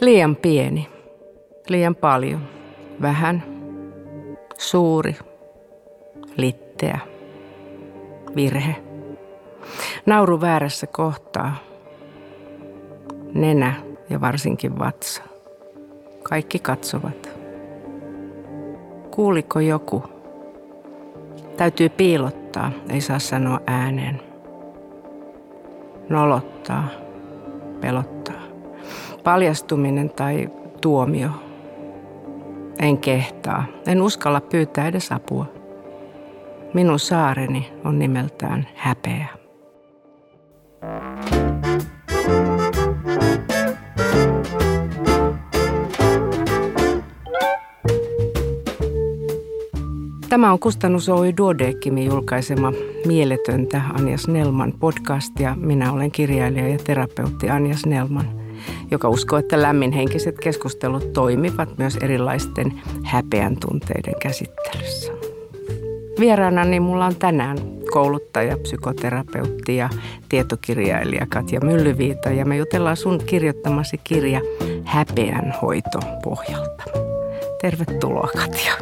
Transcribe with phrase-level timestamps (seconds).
[0.00, 0.88] Liian pieni,
[1.68, 2.40] liian paljon,
[3.02, 3.42] vähän,
[4.58, 5.16] suuri,
[6.36, 6.98] litteä,
[8.36, 8.76] virhe.
[10.06, 11.54] Nauru väärässä kohtaa,
[13.34, 13.74] nenä
[14.10, 15.22] ja varsinkin vatsa.
[16.22, 17.30] Kaikki katsovat.
[19.10, 20.04] Kuuliko joku?
[21.56, 24.20] Täytyy piilottaa, ei saa sanoa ääneen.
[26.08, 26.88] Nolottaa,
[27.80, 28.17] pelottaa.
[29.28, 30.48] Paljastuminen tai
[30.80, 31.28] tuomio.
[32.78, 35.46] En kehtaa, en uskalla pyytää edes apua.
[36.74, 39.26] Minun saareni on nimeltään häpeä.
[50.28, 52.72] Tämä on Kustannus Oy Duodeckimin julkaisema
[53.06, 58.47] Mieletöntä Anja Snellman podcast ja minä olen kirjailija ja terapeutti Anja Snellman,
[58.90, 65.12] joka uskoo, että lämminhenkiset keskustelut toimivat myös erilaisten häpeän tunteiden käsittelyssä.
[66.20, 67.58] Vieraana niin mulla on tänään
[67.90, 69.88] kouluttaja, psykoterapeutti ja
[70.28, 74.40] tietokirjailija Katja Myllyviita ja me jutellaan sun kirjoittamasi kirja
[74.84, 76.84] Häpeän hoito pohjalta.
[77.62, 78.72] Tervetuloa Katja.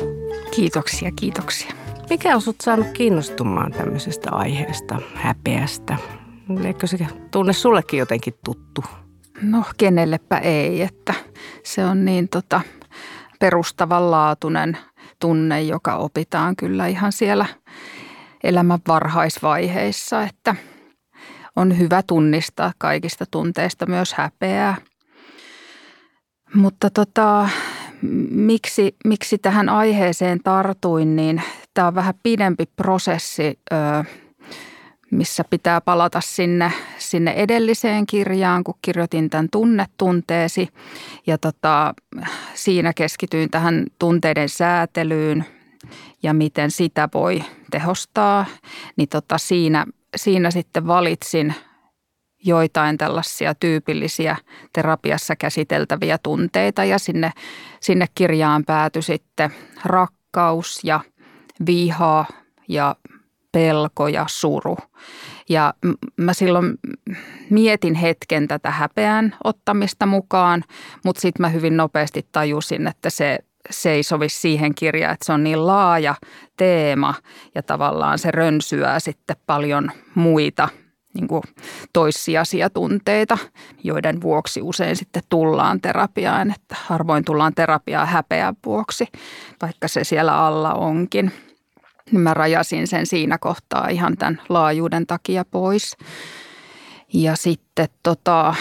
[0.51, 1.73] Kiitoksia, kiitoksia.
[2.11, 5.97] Mikä on sut saanut kiinnostumaan tämmöisestä aiheesta, häpeästä?
[6.65, 6.99] Eikö se
[7.31, 8.85] tunne sullekin jotenkin tuttu?
[9.43, 11.15] No kenellepä ei, että
[11.63, 12.61] se on niin tota,
[13.39, 14.79] perustavanlaatuinen
[15.21, 17.47] tunne, joka opitaan kyllä ihan siellä
[18.45, 20.55] elämän varhaisvaiheissa, että
[21.57, 24.77] on hyvä tunnistaa kaikista tunteista myös häpeää.
[26.55, 27.49] Mutta tota,
[28.31, 31.43] miksi, miksi tähän aiheeseen tartuin, niin
[31.75, 33.59] tämä on vähän pidempi prosessi,
[35.11, 36.73] missä pitää palata sinne,
[37.11, 40.69] sinne edelliseen kirjaan, kun kirjoitin tämän tunnetunteesi.
[41.27, 41.95] Ja tota,
[42.55, 45.45] siinä keskityin tähän tunteiden säätelyyn
[46.23, 48.47] ja miten sitä voi tehostaa.
[48.97, 51.55] Niin tota, siinä, siinä sitten valitsin–
[52.47, 54.37] joitain tällaisia tyypillisiä
[54.73, 57.33] terapiassa käsiteltäviä tunteita ja sinne,
[57.81, 59.51] sinne kirjaan päätyi sitten
[59.85, 61.01] rakkaus ja
[61.67, 62.25] viha
[62.69, 62.97] ja
[63.53, 64.77] pelko ja suru.
[65.49, 65.75] Ja
[66.17, 66.79] mä silloin
[67.51, 70.65] mietin hetken tätä häpeän ottamista mukaan,
[71.05, 73.39] mutta sitten mä hyvin nopeasti tajusin, että se,
[73.71, 76.15] se ei sovi siihen kirjaan, että se on niin laaja
[76.57, 77.15] teema
[77.55, 80.69] ja tavallaan se rönsyää sitten paljon muita
[81.17, 81.43] niin kuin
[81.93, 83.39] toissijaisia tunteita,
[83.85, 89.07] joiden vuoksi usein sitten tullaan terapiaan, että harvoin tullaan terapiaan häpeän vuoksi,
[89.63, 91.33] vaikka se siellä alla onkin.
[92.11, 95.97] Niin mä rajasin sen siinä kohtaa ihan tämän laajuuden takia pois.
[97.13, 98.55] Ja sitten tota,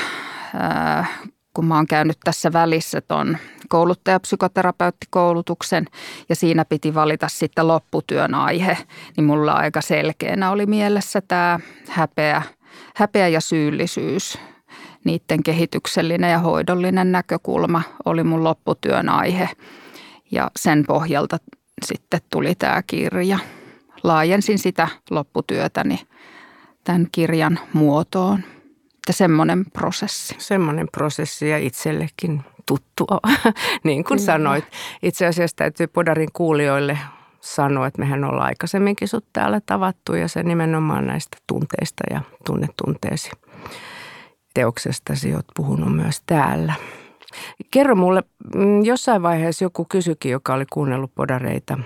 [1.54, 3.38] kun mä oon käynyt tässä välissä ton
[3.70, 5.86] kouluttajapsykoterapeuttikoulutuksen
[6.30, 8.78] ja siinä piti valita sitten lopputyön aihe,
[9.18, 12.42] niin mulla aika selkeänä oli mielessä tämä häpeä,
[12.96, 14.38] häpeä ja syyllisyys.
[15.04, 19.50] Niiden kehityksellinen ja hoidollinen näkökulma oli mun lopputyön aihe
[20.32, 21.38] ja sen pohjalta
[21.86, 23.40] sitten tuli tämä kirja.
[24.04, 26.00] Laajensin sitä lopputyötäni
[26.84, 28.40] tämän kirjan muotoon.
[28.96, 30.36] Että semmoinen prosessi.
[30.38, 33.08] Semmoinen prosessi ja itsellekin tuttu,
[33.84, 34.26] niin kuin Kyllä.
[34.26, 34.66] sanoit.
[35.04, 36.98] Itse asiassa täytyy Podarin kuulijoille
[37.42, 43.32] sanoa, että mehän ollaan aikaisemminkin sut täällä tavattu ja se nimenomaan näistä tunteista ja tunnetunteesi
[44.54, 46.74] teoksestasi oot puhunut myös täällä.
[47.72, 48.24] Kerro mulle,
[48.56, 51.78] mm, jossain vaiheessa joku kysyikin, joka oli kuunnellut podareita,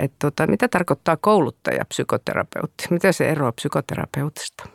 [0.00, 2.86] että tota, mitä tarkoittaa kouluttaja psykoterapeutti?
[2.90, 4.68] Mitä se eroaa psykoterapeutista?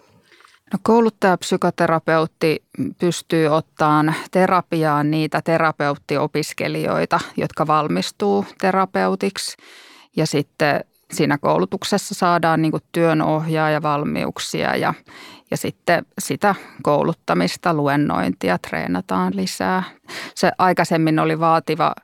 [0.74, 2.64] No kouluttajapsykoterapeutti
[3.00, 9.58] pystyy ottamaan terapiaan niitä terapeuttiopiskelijoita, jotka valmistuu terapeutiksi.
[10.16, 14.94] Ja sitten siinä koulutuksessa saadaan niin työnohjaa ja valmiuksia ja,
[15.52, 19.84] ja sitten sitä kouluttamista, luennointia treenataan lisää.
[20.36, 21.96] Se aikaisemmin oli vaativa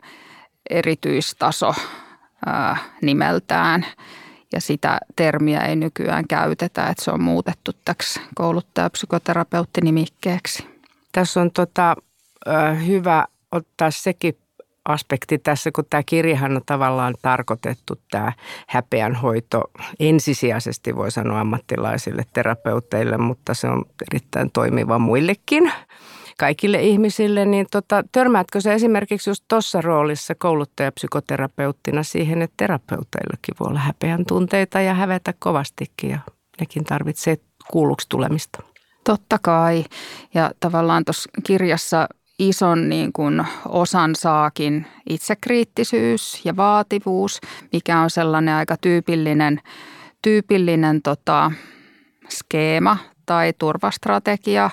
[0.69, 1.75] erityistaso
[2.45, 3.85] ää, nimeltään–
[4.53, 10.67] ja sitä termiä ei nykyään käytetä, että se on muutettu täksi kouluttaja-psykoterapeutti-nimikkeeksi.
[11.11, 11.95] Tässä on tota,
[12.87, 14.37] hyvä ottaa sekin
[14.89, 18.33] aspekti tässä, kun tämä kirjahan on tavallaan tarkoitettu tämä
[18.67, 19.63] häpeänhoito
[19.99, 25.71] ensisijaisesti voi sanoa ammattilaisille terapeuteille, mutta se on erittäin toimiva muillekin
[26.39, 33.67] kaikille ihmisille, niin tota, törmäätkö se esimerkiksi just tuossa roolissa kouluttajapsykoterapeuttina siihen, että terapeuteillekin voi
[33.69, 36.19] olla häpeän tunteita ja hävetä kovastikin ja
[36.59, 37.37] nekin tarvitsee
[37.71, 38.63] kuulluksi tulemista?
[39.03, 39.83] Totta kai.
[40.33, 42.07] Ja tavallaan tuossa kirjassa
[42.39, 47.39] ison niin kuin osan saakin itsekriittisyys ja vaativuus,
[47.73, 49.61] mikä on sellainen aika tyypillinen,
[50.21, 51.51] tyypillinen tota,
[52.29, 54.69] skeema tai turvastrategia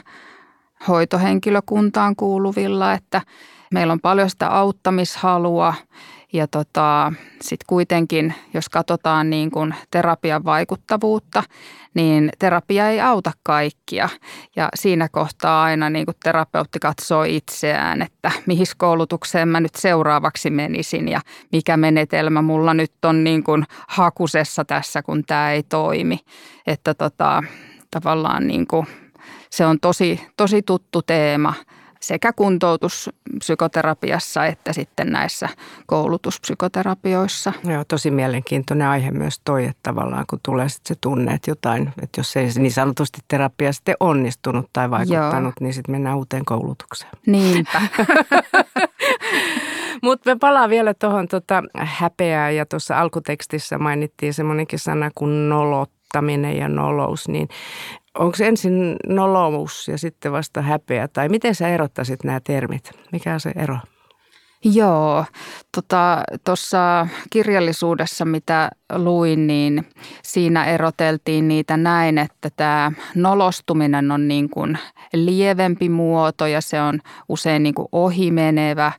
[0.89, 3.23] hoitohenkilökuntaan kuuluvilla, että
[3.73, 5.75] meillä on paljon sitä auttamishalua
[6.37, 11.43] ja tota, sitten kuitenkin, jos katsotaan niin kuin terapian vaikuttavuutta,
[11.95, 14.09] niin terapia ei auta kaikkia.
[14.57, 20.51] Ja siinä kohtaa aina niin kuin terapeutti katsoo itseään, että mihin koulutukseen mä nyt seuraavaksi
[20.51, 21.21] menisin ja
[21.53, 26.19] mikä menetelmä mulla nyt on niin kuin hakusessa tässä, kun tämä ei toimi.
[26.67, 27.43] Että tota,
[27.91, 28.87] tavallaan niin kuin
[29.51, 31.55] se on tosi, tosi tuttu teema–
[32.07, 35.49] sekä kuntoutuspsykoterapiassa että sitten näissä
[35.87, 37.53] koulutuspsykoterapioissa.
[37.65, 41.93] Joo, tosi mielenkiintoinen aihe myös toi, että tavallaan kun tulee sitten se tunne, että jotain,
[42.03, 45.67] että jos ei niin sanotusti terapia sitten onnistunut tai vaikuttanut, Joo.
[45.67, 47.13] niin sitten mennään uuteen koulutukseen.
[47.27, 47.83] Niinpä.
[50.03, 55.49] Mutta me palaan vielä tuohon tota häpeää ja tuossa alkutekstissä mainittiin semmoinenkin sana kuin
[56.17, 57.49] nolottaminen ja nolous, niin
[58.15, 61.09] onko ensin nolous ja sitten vasta häpeä?
[61.09, 62.91] Tai miten sä erottaisit nämä termit?
[63.13, 63.79] Mikä on se ero?
[64.65, 65.25] Joo,
[65.73, 69.87] tuossa tota, kirjallisuudessa, mitä luin, niin
[70.23, 74.79] siinä eroteltiin niitä näin, että tämä nolostuminen on niin kuin
[75.13, 78.93] lievempi muoto ja se on usein niin kuin ohimenevä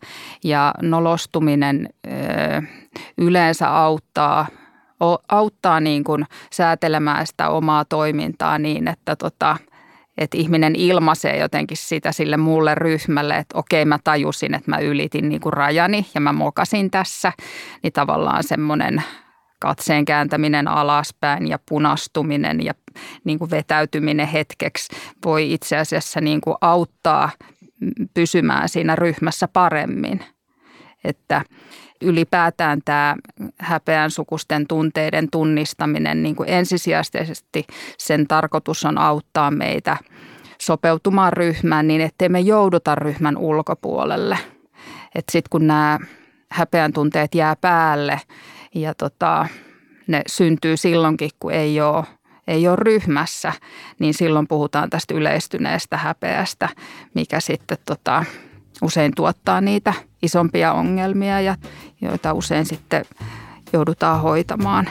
[0.43, 2.11] ja nolostuminen ö,
[3.17, 4.47] yleensä auttaa–
[5.29, 9.57] auttaa niin kuin säätelemään sitä omaa toimintaa niin, että tota,
[10.17, 15.29] että ihminen ilmaisee jotenkin sitä sille muulle ryhmälle, että okei mä tajusin, että mä ylitin
[15.29, 17.31] niin kuin rajani ja mä mokasin tässä,
[17.83, 19.03] niin tavallaan semmoinen
[19.59, 22.73] katseen kääntäminen alaspäin ja punastuminen ja
[23.23, 24.95] niin kuin vetäytyminen hetkeksi
[25.25, 27.29] voi itse asiassa niin kuin auttaa
[28.13, 30.23] pysymään siinä ryhmässä paremmin.
[31.03, 31.41] Että
[32.01, 33.15] ylipäätään tämä
[33.59, 37.67] häpeän sukusten tunteiden tunnistaminen niin kuin ensisijaisesti
[37.97, 39.97] sen tarkoitus on auttaa meitä
[40.61, 44.38] sopeutumaan ryhmään niin, ettei me jouduta ryhmän ulkopuolelle.
[45.15, 45.99] Että sitten kun nämä
[46.51, 48.21] häpeän tunteet jää päälle
[48.75, 49.45] ja tota,
[50.07, 52.03] ne syntyy silloinkin, kun ei ole
[52.47, 53.53] ei ole ryhmässä,
[54.00, 56.69] niin silloin puhutaan tästä yleistyneestä häpeästä,
[57.13, 58.25] mikä sitten tota,
[58.81, 61.56] usein tuottaa niitä isompia ongelmia ja
[62.01, 63.06] joita usein sitten
[63.74, 64.89] joudutaan hoitamaan.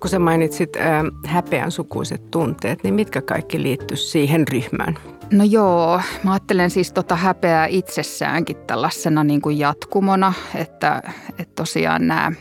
[0.00, 5.19] Kun sä mainitsit äh, häpeän sukuiset tunteet, niin mitkä kaikki liittyy siihen ryhmään?
[5.32, 11.02] No joo, mä ajattelen siis tota häpeää itsessäänkin tällaisena niin kuin jatkumona, että,
[11.38, 12.32] että tosiaan nämä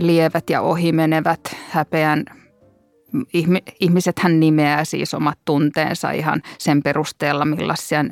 [0.00, 2.24] lievät ja ohimenevät häpeän
[3.80, 8.04] Ihmisethän nimeää siis omat tunteensa ihan sen perusteella, millaisia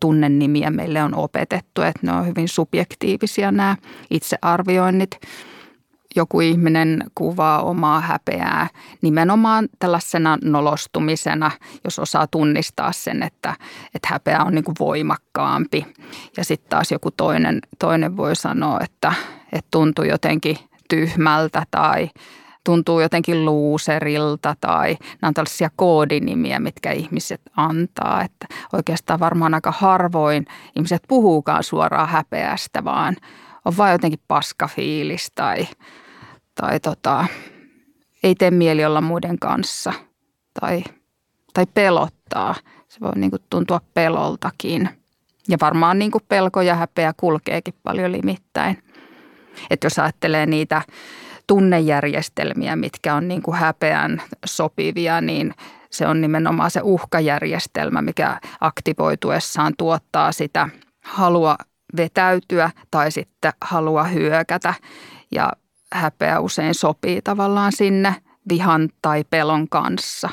[0.00, 1.82] tunnenimiä meille on opetettu.
[1.82, 3.76] Että ne on hyvin subjektiivisia nämä
[4.10, 5.10] itsearvioinnit
[6.16, 8.68] joku ihminen kuvaa omaa häpeää
[9.02, 11.50] nimenomaan tällaisena nolostumisena,
[11.84, 13.54] jos osaa tunnistaa sen, että,
[13.94, 15.86] että häpeä on niin kuin voimakkaampi.
[16.36, 19.12] Ja sitten taas joku toinen, toinen voi sanoa, että,
[19.52, 20.56] että tuntuu jotenkin
[20.88, 22.10] tyhmältä tai
[22.64, 28.22] tuntuu jotenkin luuserilta tai nämä on tällaisia koodinimiä, mitkä ihmiset antaa.
[28.24, 33.16] Että oikeastaan varmaan aika harvoin ihmiset puhuukaan suoraan häpeästä, vaan
[33.64, 35.66] on vain jotenkin paskafiilis tai–
[36.60, 37.26] tai tota,
[38.22, 39.92] ei tee mieli olla muiden kanssa
[40.60, 40.84] tai,
[41.54, 42.54] tai pelottaa.
[42.88, 44.88] Se voi niin kuin tuntua peloltakin.
[45.48, 48.82] Ja varmaan niin kuin pelko ja häpeä kulkeekin paljon limittäin.
[49.70, 50.82] Että jos ajattelee niitä
[51.46, 55.54] tunnejärjestelmiä, mitkä on niin kuin häpeän sopivia, niin
[55.90, 60.68] se on nimenomaan se uhkajärjestelmä, mikä aktivoituessaan tuottaa sitä
[61.04, 61.56] halua
[61.96, 64.74] vetäytyä tai sitten halua hyökätä.
[65.30, 65.52] Ja
[65.92, 68.14] häpeä usein sopii tavallaan sinne
[68.48, 70.28] vihan tai pelon kanssa.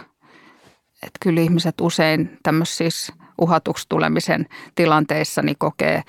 [1.03, 4.45] Että kyllä ihmiset usein tämmöisissä uhatuksi tulemisen
[4.75, 6.03] tilanteissa niin kokee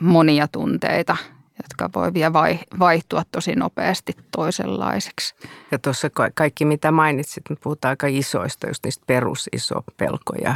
[0.00, 1.16] monia tunteita,
[1.62, 2.32] jotka voi vielä
[2.78, 5.34] vaihtua tosi nopeasti toisenlaiseksi.
[5.70, 10.54] Ja tuossa kaikki, mitä mainitsit, me puhutaan aika isoista, just niistä perusiso pelkoja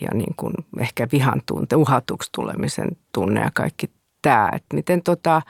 [0.00, 3.90] ja niin kuin ehkä vihan tunte, uhatuksi tulemisen tunne ja kaikki
[4.22, 4.48] tämä.
[4.52, 5.42] Että miten tota,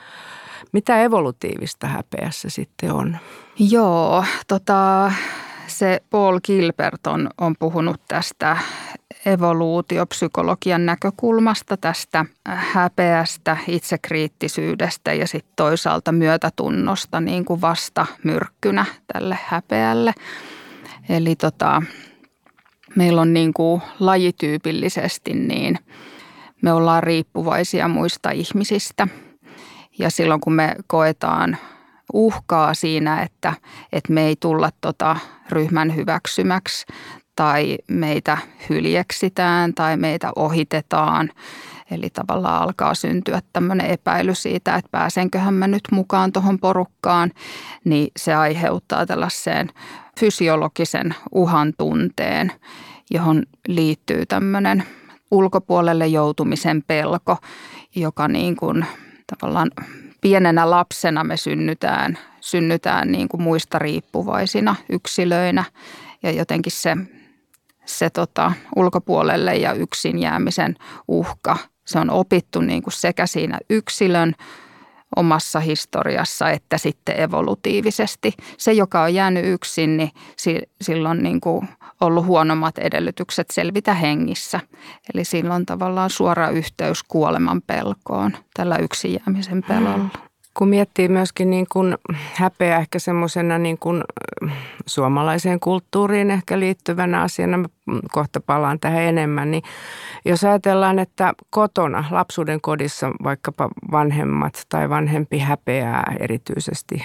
[0.73, 3.18] mitä evolutiivista häpeässä sitten on?
[3.59, 5.12] Joo, tota,
[5.70, 8.56] se Paul Gilbert on, on puhunut tästä
[9.26, 20.12] evoluutiopsykologian näkökulmasta tästä häpeästä, itsekriittisyydestä ja sitten toisaalta myötätunnosta niin kuin vasta myrkkynä tälle häpeälle.
[21.08, 21.82] Eli tota,
[22.96, 25.78] meillä on niin kuin lajityypillisesti niin
[26.62, 29.08] me ollaan riippuvaisia muista ihmisistä.
[29.98, 31.56] Ja silloin kun me koetaan
[32.12, 33.52] uhkaa siinä, että,
[33.92, 35.16] että me ei tulla tota
[35.50, 36.86] ryhmän hyväksymäksi
[37.36, 38.38] tai meitä
[38.68, 41.30] hyljeksitään tai meitä ohitetaan.
[41.90, 47.30] Eli tavallaan alkaa syntyä tämmöinen epäily siitä, että pääsenköhän mä nyt mukaan tuohon porukkaan,
[47.84, 49.70] niin se aiheuttaa tällaiseen
[50.20, 52.52] fysiologisen uhan tunteen,
[53.10, 54.84] johon liittyy tämmöinen
[55.30, 57.36] ulkopuolelle joutumisen pelko,
[57.94, 58.86] joka niin kuin
[59.26, 59.70] tavallaan
[60.20, 65.64] pienenä lapsena me synnytään, synnytään niin kuin muista riippuvaisina yksilöinä.
[66.22, 66.96] Ja jotenkin se,
[67.84, 70.76] se tota, ulkopuolelle ja yksin jäämisen
[71.08, 74.34] uhka, se on opittu niin kuin sekä siinä yksilön
[75.16, 78.32] omassa historiassa että sitten evolutiivisesti.
[78.58, 80.10] Se, joka on jäänyt yksin, niin
[80.80, 81.68] silloin niin kuin
[82.00, 84.60] ollut huonommat edellytykset selvitä hengissä.
[85.14, 90.29] Eli silloin tavallaan suora yhteys kuoleman pelkoon tällä yksin jäämisen pelolla.
[90.60, 91.98] Kun miettii myöskin niin kuin
[92.34, 94.02] häpeä ehkä semmoisena niin kuin
[94.86, 97.68] suomalaiseen kulttuuriin ehkä liittyvänä asiana, mä
[98.12, 99.62] kohta palaan tähän enemmän, niin
[100.24, 107.04] jos ajatellaan, että kotona, lapsuuden kodissa vaikkapa vanhemmat tai vanhempi häpeää erityisesti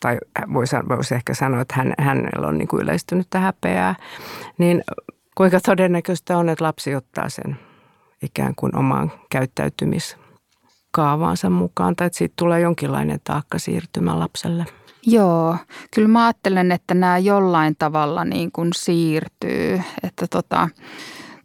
[0.00, 0.18] tai
[0.52, 3.94] voisi, voisi ehkä sanoa, että hän, hänellä on niin kuin yleistynyt häpeää,
[4.58, 4.84] niin
[5.34, 7.58] kuinka todennäköistä on, että lapsi ottaa sen
[8.22, 9.12] ikään kuin omaan
[10.96, 14.66] käyttäytymiskaavaansa mukaan, tai että siitä tulee jonkinlainen taakka siirtymä lapselle?
[15.06, 15.56] Joo,
[15.94, 20.68] kyllä mä ajattelen, että nämä jollain tavalla niin kuin siirtyy, että tota,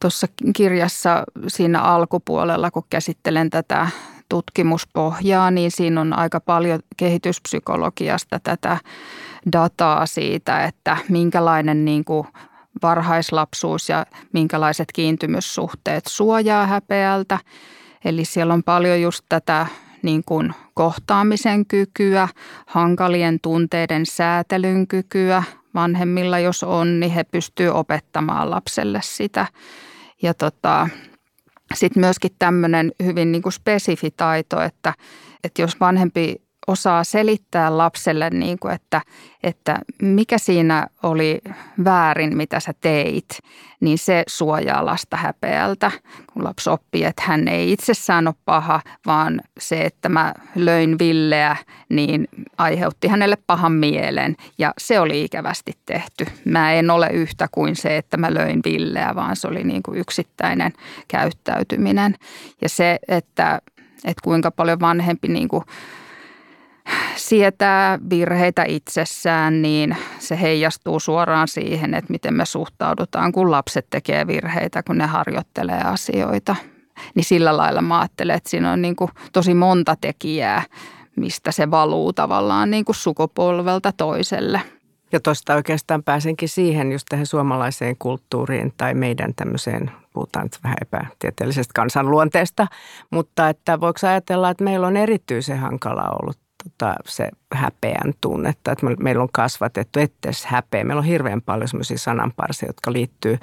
[0.01, 3.87] tuossa kirjassa siinä alkupuolella, kun käsittelen tätä
[4.29, 8.77] tutkimuspohjaa, niin siinä on aika paljon kehityspsykologiasta tätä
[9.51, 12.27] dataa siitä, että minkälainen niin kuin
[12.81, 17.39] varhaislapsuus ja minkälaiset kiintymyssuhteet suojaa häpeältä.
[18.05, 19.67] Eli siellä on paljon just tätä
[20.01, 22.27] niin kuin kohtaamisen kykyä,
[22.67, 25.43] hankalien tunteiden säätelyn kykyä.
[25.75, 29.47] Vanhemmilla jos on, niin he pystyvät opettamaan lapselle sitä.
[30.21, 30.89] Ja tota,
[31.73, 34.93] sitten myöskin tämmöinen hyvin niin kuin spesifi taito, että,
[35.43, 36.35] että jos vanhempi
[36.71, 39.01] osaa selittää lapselle, niin kuin, että,
[39.43, 41.41] että mikä siinä oli
[41.83, 43.39] väärin, mitä sä teit,
[43.79, 45.91] niin se suojaa lasta häpeältä.
[46.33, 51.55] Kun lapsi oppii, että hän ei itsessään ole paha, vaan se, että mä löin Villeä,
[51.89, 54.35] niin aiheutti hänelle pahan mielen.
[54.57, 56.25] Ja se oli ikävästi tehty.
[56.45, 59.97] Mä en ole yhtä kuin se, että mä löin Villeä, vaan se oli niin kuin
[59.97, 60.73] yksittäinen
[61.07, 62.15] käyttäytyminen.
[62.61, 63.61] Ja se, että,
[64.05, 65.63] että kuinka paljon vanhempi niin kuin
[67.15, 74.27] sietää virheitä itsessään, niin se heijastuu suoraan siihen, että miten me suhtaudutaan, kun lapset tekee
[74.27, 76.55] virheitä, kun ne harjoittelee asioita.
[77.15, 80.63] Niin sillä lailla mä ajattelen, että siinä on niin kuin tosi monta tekijää,
[81.15, 84.61] mistä se valuu tavallaan niin kuin sukupolvelta toiselle.
[85.11, 90.77] Ja tuosta oikeastaan pääsenkin siihen just tähän suomalaiseen kulttuuriin tai meidän tämmöiseen, puhutaan nyt vähän
[90.81, 92.67] epätieteellisestä kansanluonteesta,
[93.09, 98.85] mutta että voiko ajatella, että meillä on erityisen hankala ollut tota, se häpeän tunnetta, että
[98.99, 100.83] meillä on kasvatettu, ettei häpeä.
[100.83, 103.37] Meillä on hirveän paljon sellaisia sananparsia, jotka liittyy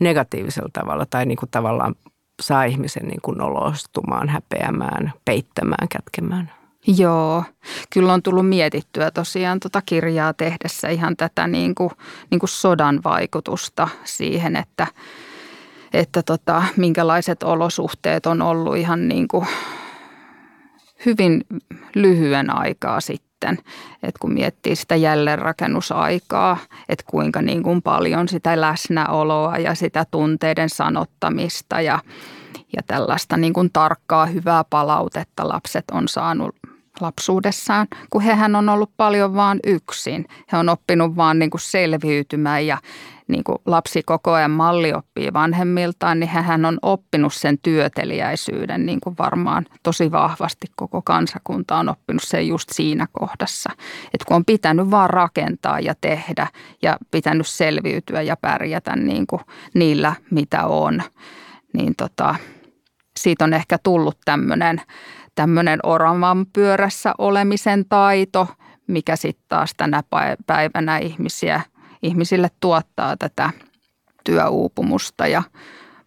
[0.00, 1.94] negatiivisella tavalla tai niin kuin tavallaan
[2.42, 6.52] saa ihmisen niin kuin nolostumaan, häpeämään, peittämään, kätkemään.
[6.86, 7.44] Joo,
[7.92, 11.90] kyllä on tullut mietittyä tosiaan tuota kirjaa tehdessä ihan tätä niin kuin,
[12.30, 14.86] niin kuin sodan vaikutusta siihen, että,
[15.92, 19.46] että tota, minkälaiset olosuhteet on ollut ihan niin kuin
[21.06, 21.44] hyvin
[21.94, 23.58] lyhyen aikaa sitten.
[24.02, 26.56] Et kun miettii sitä jälleenrakennusaikaa,
[26.88, 31.98] että kuinka niin kuin paljon sitä läsnäoloa ja sitä tunteiden sanottamista ja,
[32.76, 36.56] ja tällaista niin kuin tarkkaa hyvää palautetta lapset on saanut
[37.00, 40.26] lapsuudessaan, kun hehän on ollut paljon vaan yksin.
[40.52, 42.78] He on oppinut vaan niin kuin selviytymään ja
[43.30, 49.00] niin kuin lapsi koko ajan malli oppii vanhemmiltaan, niin hän on oppinut sen työteliäisyyden niin
[49.00, 53.70] kuin varmaan tosi vahvasti koko kansakunta on oppinut sen just siinä kohdassa.
[54.04, 56.46] Että kun on pitänyt vaan rakentaa ja tehdä
[56.82, 59.42] ja pitänyt selviytyä ja pärjätä niin kuin
[59.74, 61.02] niillä, mitä on,
[61.72, 62.34] niin tota,
[63.16, 64.80] siitä on ehkä tullut tämmöinen
[65.40, 68.48] tämmöinen oravan pyörässä olemisen taito,
[68.86, 70.02] mikä sitten taas tänä
[70.46, 71.60] päivänä ihmisiä–
[72.02, 73.50] ihmisille tuottaa tätä
[74.24, 75.42] työuupumusta ja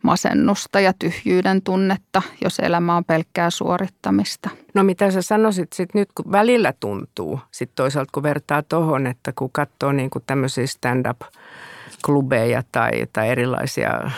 [0.03, 4.49] masennusta ja tyhjyyden tunnetta, jos elämä on pelkkää suorittamista.
[4.73, 9.33] No mitä sä sanoisit sitten nyt, kun välillä tuntuu, sitten toisaalta kun vertaa tuohon, että
[9.35, 14.11] kun katsoo niin kuin tämmöisiä stand-up-klubeja tai, tai erilaisia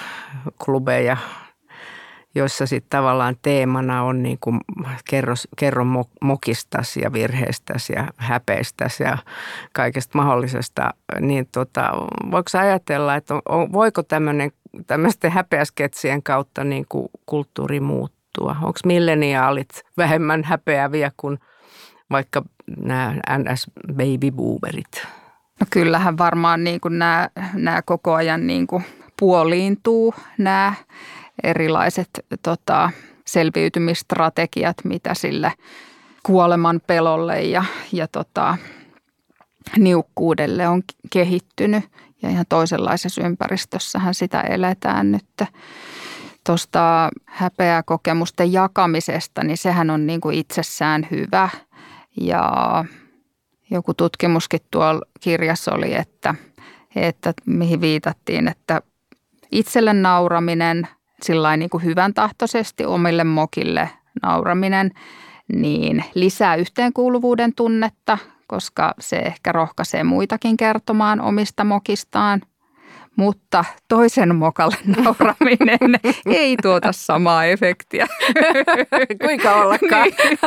[0.65, 1.17] klubeja,
[2.35, 4.59] joissa sitten tavallaan teemana on niin kuin
[5.09, 5.85] kerro, kerro
[6.21, 9.17] mokistas ja virheestäsi ja häpeistäsi ja
[9.73, 11.91] kaikesta mahdollisesta, niin tota,
[12.31, 14.01] voiko ajatella, että on, voiko
[14.87, 18.55] tämmöisten häpeäsketsien kautta niin kuin kulttuuri muuttua?
[18.61, 21.39] Onko milleniaalit vähemmän häpeäviä kuin
[22.11, 22.41] vaikka
[22.77, 25.07] nämä NS-baby boomerit?
[25.59, 28.83] No kyllähän varmaan niin kuin nämä, nämä koko ajan niin kuin
[29.19, 30.73] puoliintuu nämä
[31.43, 32.09] erilaiset
[32.43, 32.91] tota,
[33.25, 35.53] selviytymistrategiat, mitä sille
[36.23, 38.57] kuoleman pelolle ja, ja tota,
[39.77, 41.83] niukkuudelle on kehittynyt.
[42.21, 45.49] Ja ihan toisenlaisessa ympäristössähän sitä eletään nyt.
[46.45, 51.49] Tuosta häpeäkokemusten jakamisesta, niin sehän on niin kuin itsessään hyvä.
[52.21, 52.51] Ja
[53.71, 56.35] joku tutkimuskin tuolla kirjassa oli, että,
[56.95, 58.81] että mihin viitattiin, että
[59.51, 60.87] itselle nauraminen–
[61.22, 63.89] sillä niin kuin hyvän tahtoisesti omille mokille
[64.24, 64.91] nauraminen,
[65.53, 68.17] niin lisää yhteenkuuluvuuden tunnetta,
[68.48, 72.41] koska se ehkä rohkaisee muitakin kertomaan omista mokistaan.
[73.15, 78.07] Mutta toisen mokalle nauraminen ei tuota samaa efektiä.
[79.25, 80.07] Kuinka ollakaan?
[80.07, 80.39] Niin.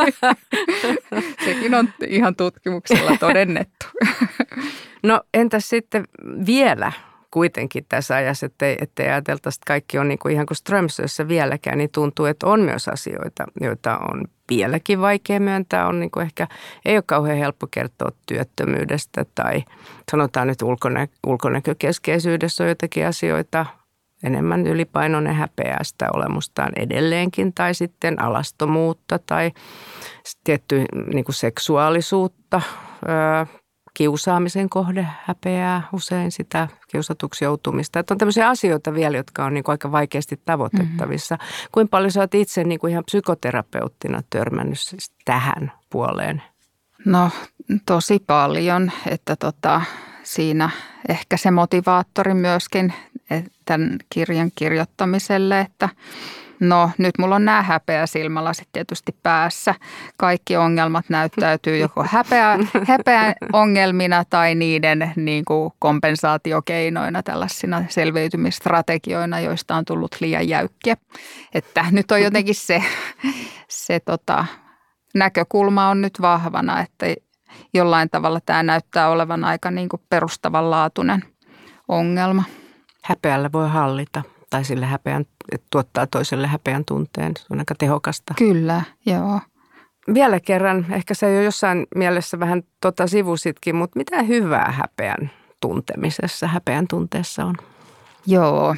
[1.44, 3.86] Sekin on ihan tutkimuksella todennettu.
[5.02, 6.04] No entäs sitten
[6.46, 6.92] vielä
[7.30, 11.78] kuitenkin tässä ajassa, ettei, ettei ajateltaisi, että kaikki on niin kuin ihan kuin Strömsössä vieläkään,
[11.78, 15.86] niin tuntuu, että on myös asioita, joita on vieläkin vaikea myöntää.
[15.86, 16.48] On niin kuin ehkä,
[16.84, 19.64] ei ole kauhean helppo kertoa työttömyydestä tai
[20.10, 23.66] sanotaan nyt ulkonä, ulkonäkökeskeisyydessä on jotakin asioita,
[24.24, 29.52] enemmän ylipainon häpeää sitä olemustaan edelleenkin tai sitten alastomuutta tai
[30.44, 32.62] tietty niin kuin seksuaalisuutta,
[33.98, 37.98] kiusaamisen kohde häpeää usein sitä kiusatuksi joutumista.
[37.98, 41.34] Että on tämmöisiä asioita vielä, jotka on niin kuin aika vaikeasti tavoitettavissa.
[41.34, 41.68] Mm-hmm.
[41.72, 46.42] Kuinka paljon sä oot itse niin kuin ihan psykoterapeuttina törmännyt siis tähän puoleen?
[47.04, 47.30] No
[47.86, 49.80] tosi paljon, että tota,
[50.22, 50.70] siinä
[51.08, 52.92] ehkä se motivaattori myöskin
[53.64, 55.88] tämän kirjan kirjoittamiselle, että–
[56.60, 59.74] No nyt mulla on nämä häpeä silmälasit tietysti päässä.
[60.16, 69.76] Kaikki ongelmat näyttäytyy joko häpeä, häpeä ongelmina tai niiden niin kuin kompensaatiokeinoina, tällaisina selviytymistrategioina, joista
[69.76, 70.96] on tullut liian jäykkiä.
[71.54, 72.82] Että nyt on jotenkin se,
[73.68, 74.46] se tota,
[75.14, 77.06] näkökulma on nyt vahvana, että
[77.74, 81.24] jollain tavalla tämä näyttää olevan aika niin kuin perustavanlaatuinen
[81.88, 82.44] ongelma.
[83.04, 87.32] Häpeällä voi hallita tai sille häpeän, että tuottaa toiselle häpeän tunteen.
[87.36, 88.34] Se on aika tehokasta.
[88.38, 89.40] Kyllä, joo.
[90.14, 95.30] Vielä kerran, ehkä se jo jossain mielessä vähän tota sivusitkin, mutta mitä hyvää häpeän
[95.60, 97.54] tuntemisessa, häpeän tunteessa on?
[98.26, 98.76] Joo,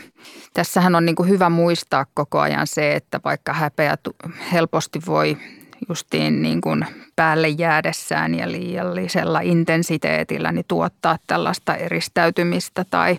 [0.54, 3.96] tässähän on niin kuin hyvä muistaa koko ajan se, että vaikka häpeä
[4.52, 5.36] helposti voi
[5.88, 13.18] justiin niin kuin päälle jäädessään ja liiallisella intensiteetillä niin tuottaa tällaista eristäytymistä tai,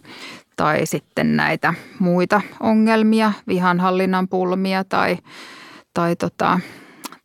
[0.61, 5.17] tai sitten näitä muita ongelmia, vihanhallinnan pulmia tai,
[5.93, 6.59] tai, tota,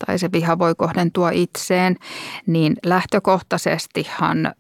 [0.07, 1.97] tai se viha voi kohdentua itseen,
[2.47, 4.51] niin lähtökohtaisestihan ö,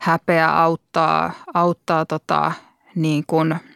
[0.00, 2.52] häpeä auttaa, auttaa tota,
[2.94, 3.54] niin kuin–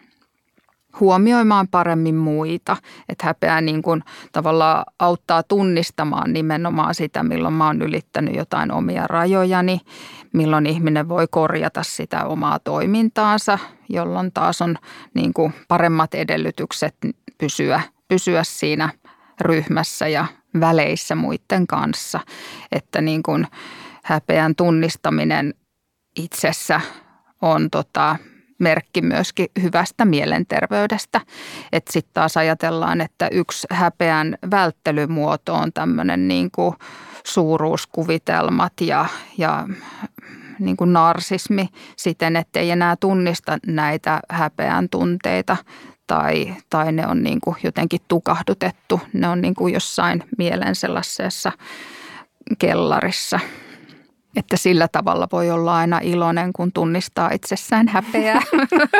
[1.01, 2.77] huomioimaan paremmin muita.
[3.09, 9.07] Että häpeä niin kuin tavallaan auttaa tunnistamaan nimenomaan sitä, milloin mä oon ylittänyt jotain omia
[9.07, 9.81] rajojani,
[10.33, 13.59] milloin ihminen voi korjata sitä omaa toimintaansa,
[13.89, 14.77] jolloin taas on
[15.15, 16.95] niin kuin paremmat edellytykset
[17.39, 18.89] pysyä, pysyä siinä
[19.41, 20.27] ryhmässä ja
[20.61, 22.21] väleissä muiden kanssa.
[22.73, 23.47] Että niin kuin
[24.05, 25.55] häpeän tunnistaminen
[26.17, 26.81] itsessä
[27.43, 28.17] on tota,
[28.59, 31.21] merkki myöskin hyvästä mielenterveydestä.
[31.73, 36.51] Että sitten taas ajatellaan, että yksi häpeän välttelymuoto on tämmöinen niin
[37.25, 39.07] suuruuskuvitelmat ja,
[39.39, 39.69] ja
[40.59, 45.57] niin kuin narsismi siten, että ei enää tunnista näitä häpeän tunteita
[46.07, 49.01] tai, tai ne on niin kuin jotenkin tukahdutettu.
[49.13, 51.53] Ne on niin kuin jossain mielen sellaisessa
[52.59, 53.41] kellarissa–
[54.39, 58.43] että sillä tavalla voi olla aina iloinen, kun tunnistaa itsessään häpeää.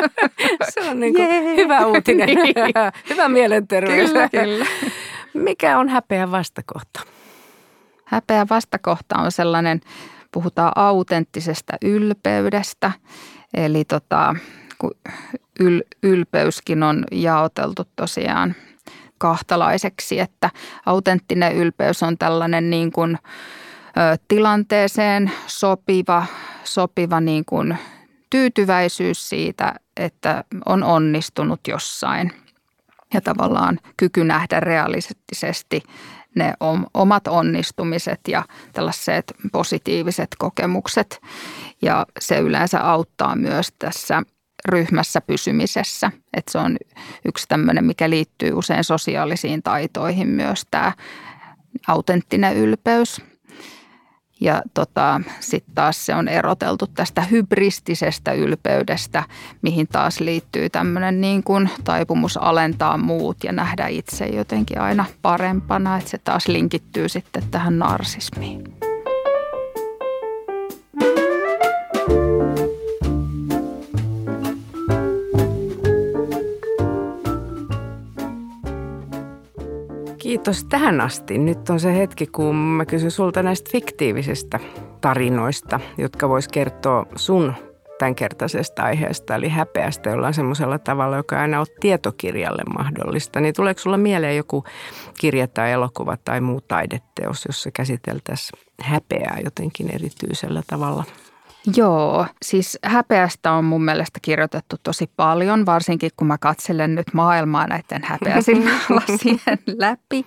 [0.73, 2.27] Se on niin kuin hyvä uutinen.
[2.27, 2.55] niin.
[3.09, 4.11] hyvä mielenterveys.
[4.11, 4.65] Kyllä, kyllä.
[5.33, 6.99] Mikä on häpeän vastakohta?
[8.05, 9.81] Häpeän vastakohta on sellainen
[10.31, 12.91] puhutaan autenttisesta ylpeydestä.
[13.53, 14.35] Eli tota,
[14.77, 14.91] kun
[15.59, 18.55] yl, ylpeyskin on jaoteltu tosiaan
[19.17, 20.49] kahtalaiseksi, että
[20.85, 23.17] autenttinen ylpeys on tällainen niin kuin,
[24.27, 26.25] tilanteeseen sopiva,
[26.63, 27.77] sopiva niin kuin
[28.29, 32.31] tyytyväisyys siitä, että on onnistunut jossain
[33.13, 35.83] ja tavallaan kyky nähdä realistisesti
[36.35, 36.53] ne
[36.93, 41.21] omat onnistumiset ja tällaiset positiiviset kokemukset.
[41.81, 44.23] Ja se yleensä auttaa myös tässä
[44.65, 46.11] ryhmässä pysymisessä.
[46.33, 46.77] Että se on
[47.25, 50.91] yksi tämmöinen, mikä liittyy usein sosiaalisiin taitoihin myös tämä
[51.87, 53.21] autenttinen ylpeys.
[54.41, 59.23] Ja tota, sitten taas se on eroteltu tästä hybristisestä ylpeydestä,
[59.61, 65.97] mihin taas liittyy tämmöinen niin kuin taipumus alentaa muut ja nähdä itse jotenkin aina parempana.
[65.97, 68.78] Että se taas linkittyy sitten tähän narsismiin.
[80.29, 81.37] Kiitos tähän asti.
[81.37, 84.59] Nyt on se hetki, kun mä kysyn sulta näistä fiktiivisistä
[85.01, 87.53] tarinoista, jotka vois kertoa sun
[87.99, 93.39] tämänkertaisesta aiheesta, eli häpeästä jollain semmoisella tavalla, joka ei aina ole tietokirjalle mahdollista.
[93.39, 94.63] Niin tuleeko sulla mieleen joku
[95.19, 101.03] kirja tai elokuva tai muu taideteos, jossa käsiteltäisiin häpeää jotenkin erityisellä tavalla?
[101.75, 107.67] Joo, siis häpeästä on mun mielestä kirjoitettu tosi paljon, varsinkin kun mä katselen nyt maailmaa
[107.67, 108.01] näiden
[108.95, 110.25] lasien läpi.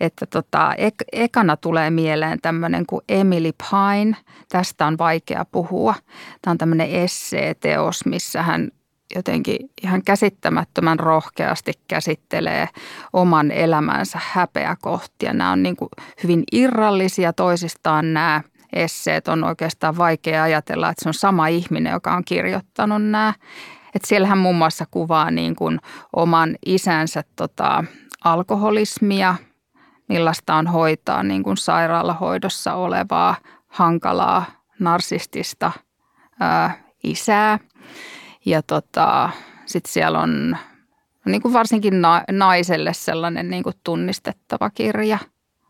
[0.00, 4.16] Että tota, ek- ekana tulee mieleen tämmöinen kuin Emily Pine.
[4.48, 5.94] Tästä on vaikea puhua.
[6.42, 8.70] Tämä on tämmöinen esseeteos, missä hän
[9.14, 12.68] jotenkin ihan käsittämättömän rohkeasti käsittelee
[13.12, 15.32] oman elämänsä häpeäkohtia.
[15.32, 15.88] Nämä on niin kuin
[16.22, 22.14] hyvin irrallisia toisistaan nämä esseet on oikeastaan vaikea ajatella, että se on sama ihminen, joka
[22.14, 23.34] on kirjoittanut nämä.
[23.94, 25.78] Että siellähän muun muassa kuvaa niin kuin
[26.16, 27.84] oman isänsä tota,
[28.24, 29.34] alkoholismia,
[30.08, 33.34] millaista on hoitaa niin kuin sairaalahoidossa olevaa
[33.68, 34.44] hankalaa
[34.78, 35.72] narsistista
[36.40, 37.58] ää, isää.
[38.44, 39.30] Ja tota,
[39.66, 40.56] sitten siellä on
[41.26, 45.18] niin kuin varsinkin na- naiselle sellainen niin kuin tunnistettava kirja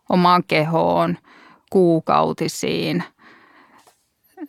[0.08, 1.18] omaan kehoon–
[1.72, 3.02] kuukautisiin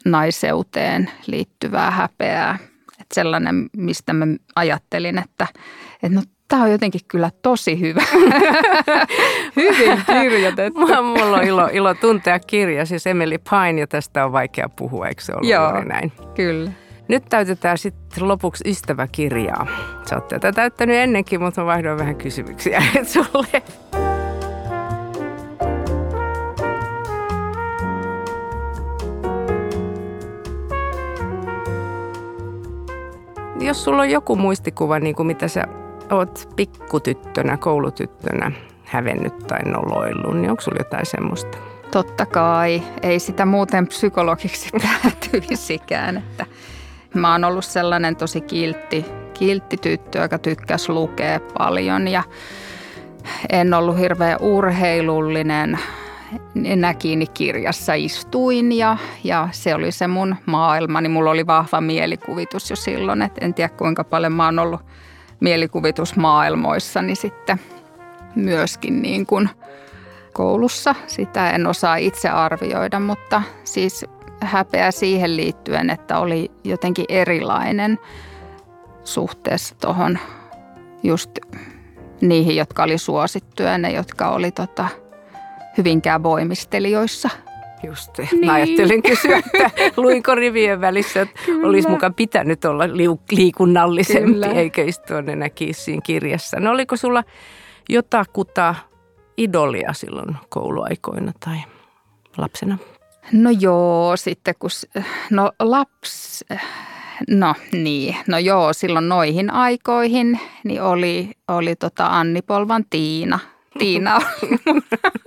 [0.06, 2.58] naiseuteen liittyvää häpeää.
[3.02, 5.48] Että sellainen, mistä mä ajattelin, että,
[6.04, 8.04] että no tämä on jotenkin kyllä tosi hyvä.
[9.56, 10.80] Hyvin kirjoitettu.
[10.80, 15.22] Mulla on ilo, ilo tuntea kirja, siis Emily Pine, ja tästä on vaikea puhua, eikö
[15.22, 16.12] se ollut Joo, näin?
[16.36, 16.72] kyllä.
[17.08, 19.68] Nyt täytetään sitten lopuksi ystäväkirjaa.
[20.10, 22.84] Sä oot tätä täyttänyt ennenkin, mutta mä vaihdoin vähän kysymyksiä
[23.14, 23.64] sulle.
[33.66, 35.64] Jos sulla on joku muistikuva, niin kuin mitä sä
[36.12, 38.52] oot pikkutyttönä, koulutyttönä
[38.84, 41.58] hävennyt tai noloillut, niin onko sulla jotain semmoista?
[41.92, 42.84] Totta kai.
[43.02, 46.18] Ei sitä muuten psykologiksi päätyisikään.
[46.18, 46.46] Että
[47.14, 52.24] mä oon ollut sellainen tosi kiltti, kiltti tyttö, joka tykkäsi lukea paljon ja
[53.52, 55.80] en ollut hirveän urheilullinen
[56.76, 61.02] näkini kirjassa istuin ja, ja se oli se mun maailma.
[61.02, 64.82] Niin mulla oli vahva mielikuvitus jo silloin, että en tiedä kuinka paljon mä oon ollut
[65.40, 67.60] mielikuvitusmaailmoissani sitten
[68.36, 69.50] myöskin niin kuin
[70.34, 70.96] koulussa.
[71.08, 74.06] Sitä en osaa itse arvioida, mutta siis
[74.42, 78.00] häpeä siihen liittyen, että oli jotenkin erilainen
[79.04, 80.20] suhteessa tuohon
[81.04, 81.40] just
[82.22, 84.88] niihin, jotka oli suosittuja, ne, jotka oli tota–
[85.78, 87.30] Hyvinkään voimistelijoissa.
[87.88, 88.46] Just niin.
[88.46, 91.68] Mä ajattelin kysyä, että luinko rivien välissä, että Kyllä.
[91.68, 92.84] olisi mukaan pitänyt olla
[93.32, 94.48] liikunnallisempi, Kyllä.
[94.48, 96.60] eikä istua enää siinä kirjassa.
[96.60, 97.24] No oliko sulla
[97.90, 98.76] jotakuta
[99.38, 101.58] idolia silloin kouluaikoina tai
[102.38, 102.78] lapsena?
[103.32, 104.70] No joo, sitten kun,
[105.30, 106.46] no laps,
[107.30, 113.40] no niin, no joo, silloin noihin aikoihin niin oli, oli tota Anni Polvan Tiina–
[113.80, 114.84] Tiina oli mun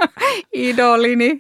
[0.53, 1.39] idolini.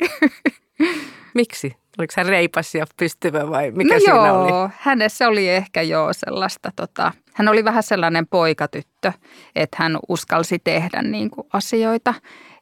[1.34, 1.76] Miksi?
[1.98, 4.70] Oliko hän reipas ja pystyvä vai mikä no siinä joo, oli?
[4.78, 9.12] hänessä oli ehkä jo sellaista, tota, hän oli vähän sellainen poikatyttö,
[9.54, 12.14] että hän uskalsi tehdä niin kuin asioita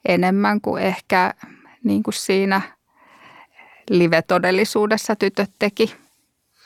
[0.09, 1.35] enemmän kuin ehkä
[1.85, 2.61] niin kuin siinä
[3.90, 5.94] live-todellisuudessa tytöt teki.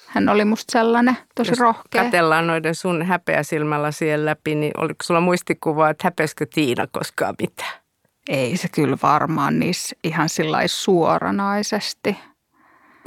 [0.08, 2.04] Hän oli musta sellainen tosi Jos rohkea.
[2.04, 7.80] Katellaan noiden sun häpeäsilmällä siellä läpi, niin oliko sulla muistikuvaa, että häpeskö Tiina koskaan mitään?
[8.28, 12.16] Ei se kyllä varmaan niissä ihan sillä suoranaisesti.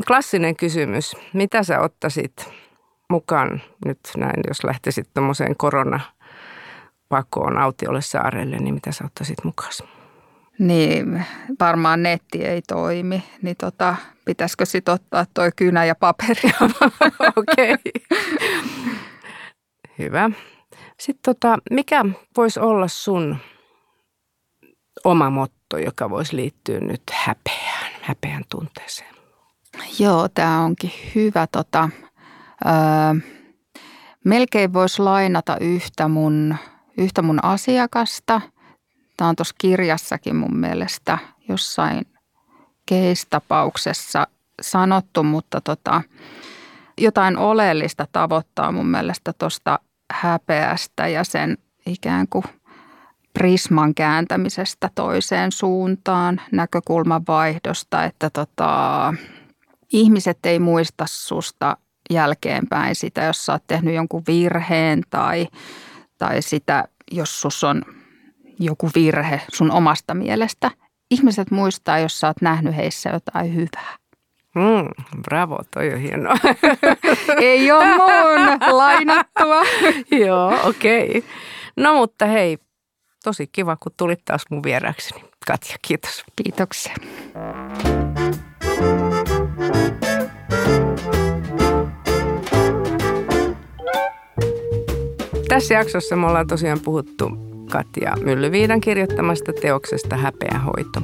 [0.08, 1.16] klassinen kysymys.
[1.34, 2.50] Mitä sä ottaisit
[3.10, 9.72] mukaan nyt näin, jos lähtisit tuommoiseen koronapakoon autiolle saarelle, niin mitä sä ottaisit mukaan?
[10.62, 11.26] Niin,
[11.60, 13.95] varmaan netti ei toimi, niin tota,
[14.26, 16.52] pitäisikö sitten ottaa toi kynä ja paperi?
[17.38, 17.76] Okei.
[20.00, 20.30] Hyvä.
[21.00, 22.06] Sitten tota, mikä
[22.38, 23.38] voisi olla sun
[25.04, 29.15] oma motto, joka voisi liittyä nyt häpeään, häpeän tunteeseen?
[30.00, 31.47] Joo, tämä onkin hyvä.
[31.52, 31.89] Tota,
[32.65, 32.71] öö,
[34.26, 36.56] melkein voisi lainata yhtä mun,
[36.97, 38.41] yhtä mun asiakasta.
[39.17, 41.17] Tämä on tuossa kirjassakin mun mielestä
[41.50, 42.06] jossain
[42.86, 44.28] keistapauksessa
[44.62, 46.02] sanottu, mutta tota,
[46.97, 49.80] jotain oleellista tavoittaa mun mielestä tuosta
[50.12, 52.43] häpeästä ja sen ikään kuin
[53.34, 59.13] prisman kääntämisestä toiseen suuntaan, näkökulman vaihdosta, että tota,
[59.93, 61.78] ihmiset ei muista susta
[62.10, 65.47] jälkeenpäin sitä, jos sä oot tehnyt jonkun virheen tai,
[66.17, 67.82] tai sitä, jos sus on
[68.62, 70.71] joku virhe sun omasta mielestä.
[71.12, 73.95] Ihmiset muistaa, jos sä oot nähnyt heissä jotain hyvää.
[74.56, 76.36] Mm, bravo, toi on hienoa.
[77.41, 79.62] Ei ole mun lainattua.
[80.26, 81.08] Joo, okei.
[81.08, 81.21] Okay.
[81.78, 82.58] No mutta hei,
[83.24, 85.13] tosi kiva, kun tulit taas mun vieraaksi.
[85.47, 86.24] Katja, kiitos.
[86.43, 86.93] Kiitoksia.
[95.47, 101.02] Tässä jaksossa me ollaan tosiaan puhuttu Katja Myllyviidan kirjoittamasta teoksesta Häpeähoito.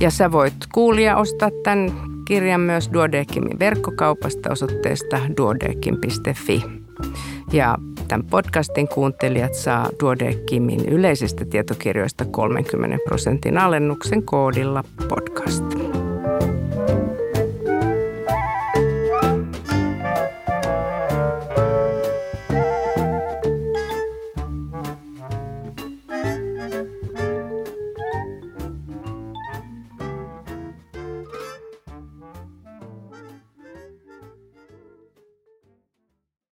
[0.00, 1.92] Ja sä voit kuulia ostaa tämän
[2.24, 6.62] kirjan myös Duodeckimin verkkokaupasta osoitteesta duodeckim.fi.
[7.52, 15.89] Ja tämän podcastin kuuntelijat saa Duodeckimin yleisistä tietokirjoista 30 prosentin alennuksen koodilla podcast.